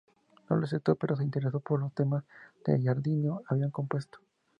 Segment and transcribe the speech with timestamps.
[0.49, 2.23] No lo aceptó, pero se interesó por los temas
[2.65, 4.17] que Giardino había compuesto.